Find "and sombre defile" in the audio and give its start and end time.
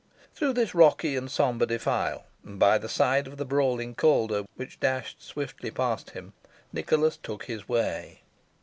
1.15-2.25